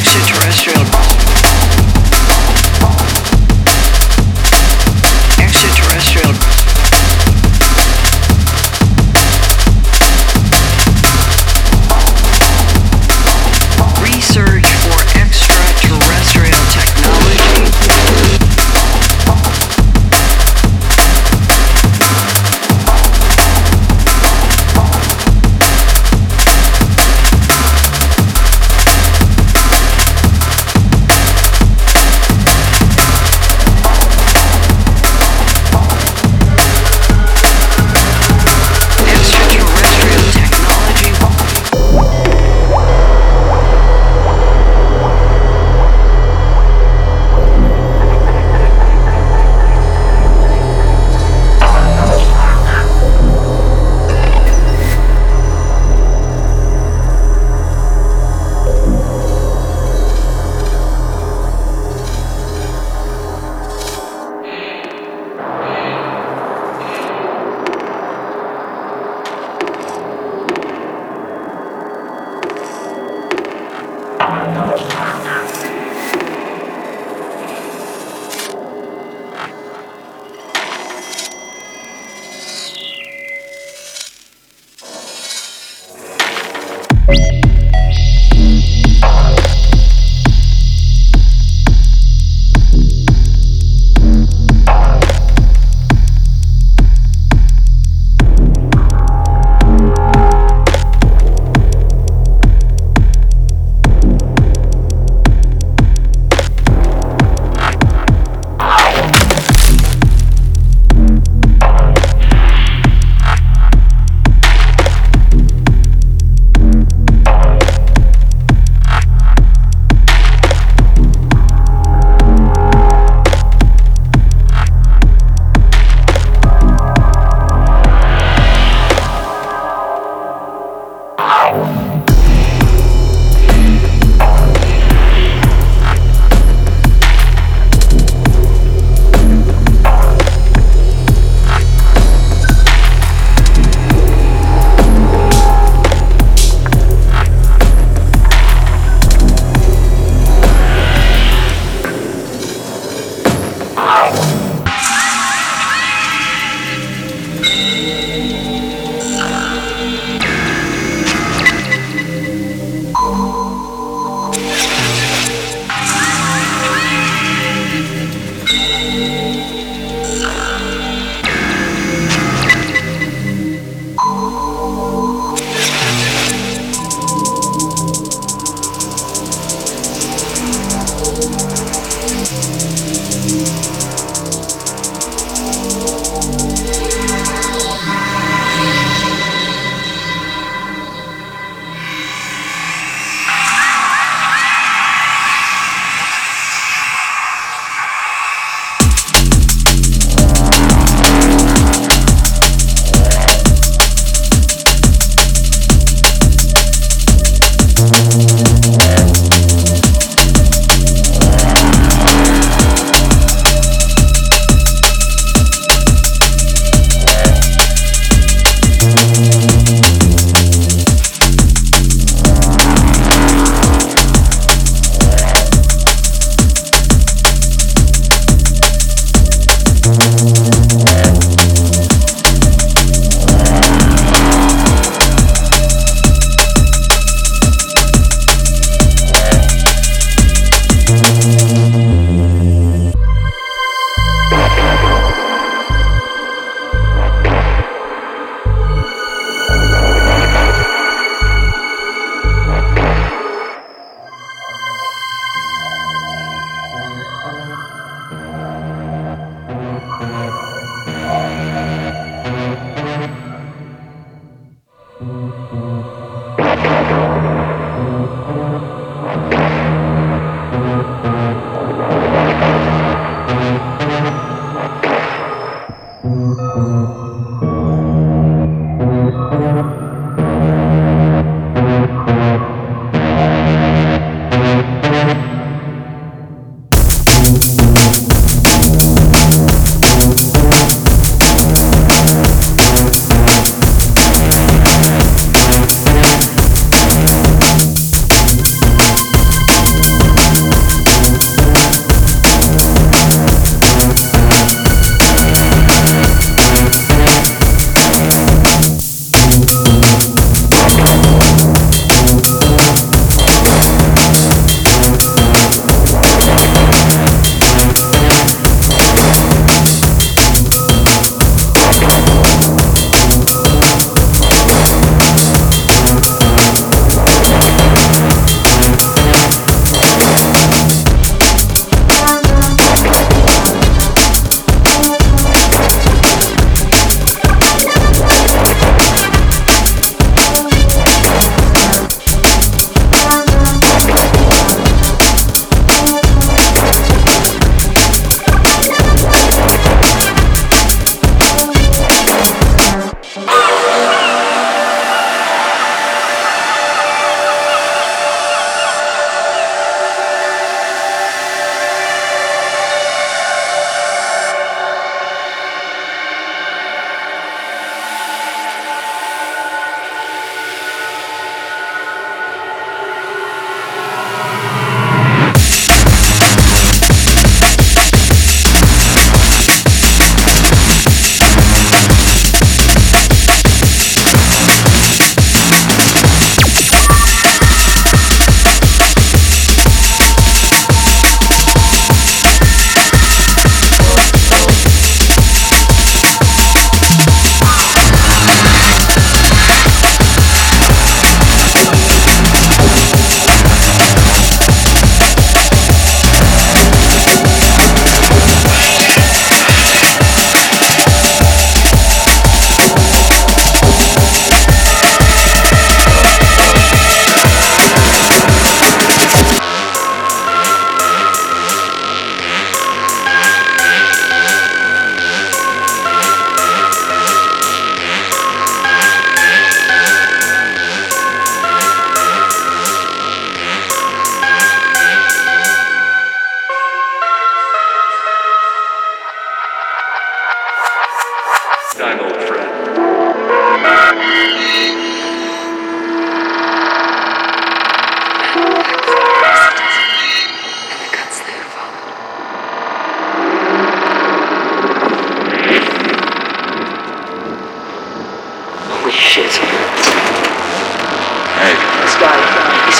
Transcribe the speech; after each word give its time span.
extraterrestrial. 0.00 1.09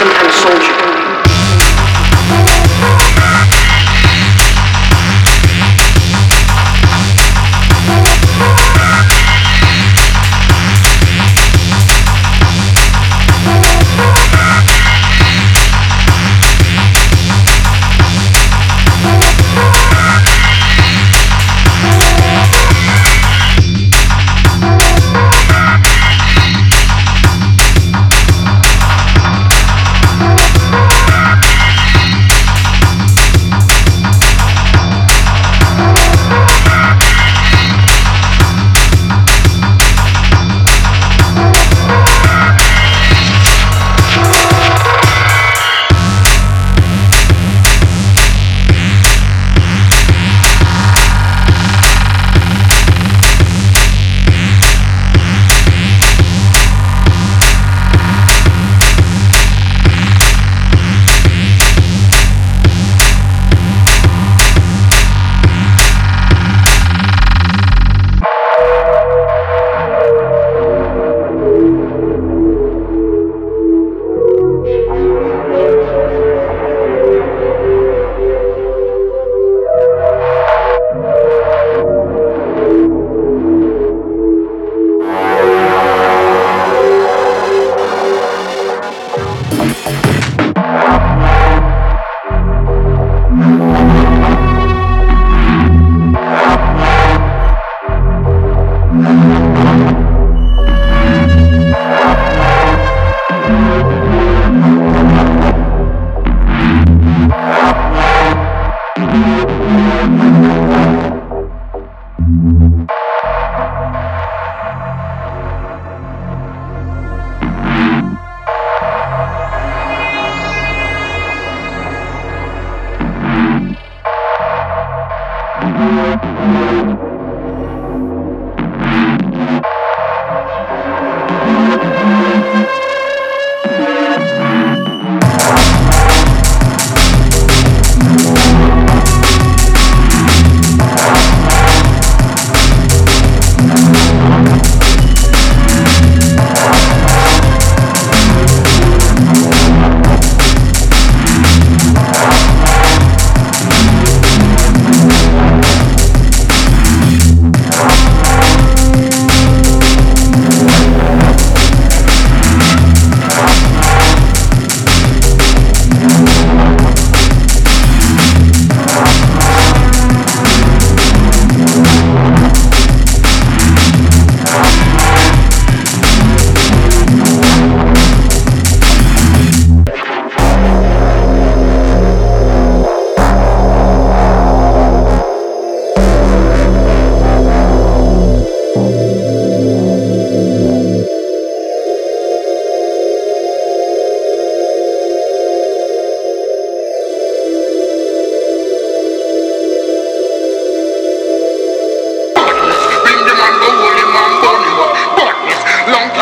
Some 0.00 0.30
soldier. 0.30 1.09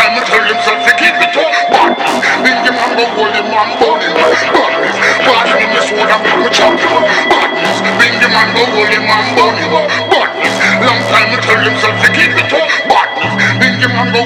Long 0.09 0.25
time 0.25 0.25
I 0.25 0.25
tell 0.25 0.44
himself 0.49 0.81
to 0.88 0.92
keep 0.97 1.16
it 1.21 1.37
up. 1.37 1.53
Badness, 1.68 2.16
bring 2.40 2.59
the 2.64 2.73
man, 2.73 2.97
hold 3.12 3.35
him 3.37 3.44
and 3.44 3.73
burn 3.77 4.01
him 4.01 4.16
up. 4.16 4.33
Badness, 4.57 4.97
pass 5.21 5.49
me 5.53 5.81
sword 5.85 6.09
make 6.25 6.38
me 6.40 6.49
chop 6.49 6.73
him 6.81 6.92
up. 6.97 7.05
Badness, 7.29 7.79
bring 8.01 8.16
the 8.16 8.29
man, 8.33 8.49
hold 8.57 9.59
him 9.59 9.75
up. 9.77 9.87
Badness, 10.09 10.55
long 10.81 11.01
time 11.12 11.29
I 11.29 11.38
tell 11.44 11.61
himself 11.61 11.97
to 12.01 12.09
keep 12.16 12.33
it 12.33 12.53
up. 12.57 12.64
Badness, 12.88 13.33
bring 13.61 13.77
man, 13.92 14.09
go 14.16 14.21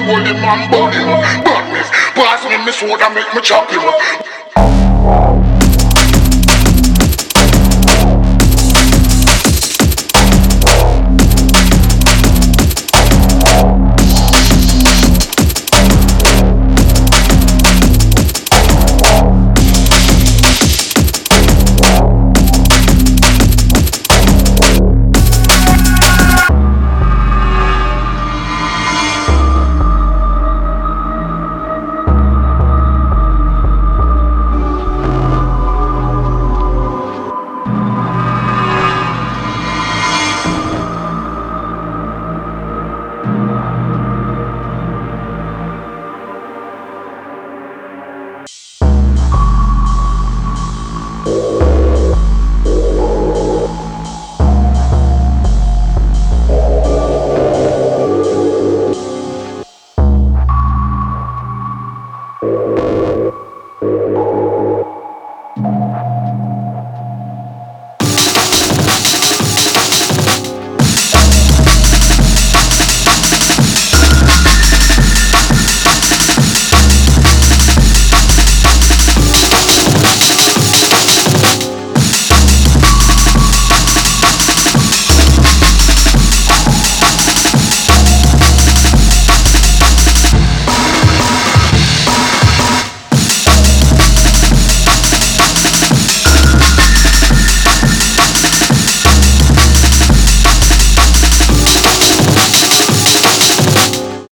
hold 0.71 0.93
him 0.95 1.09
up. 1.11 1.27
Badness, 1.43 1.89
me 2.47 2.71
me 3.35 3.41
chop 3.43 3.67
him 3.67 3.83
up. 3.83 4.42